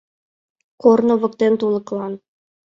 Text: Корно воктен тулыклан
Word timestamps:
Корно 0.81 1.13
воктен 1.21 1.53
тулыклан 1.59 2.13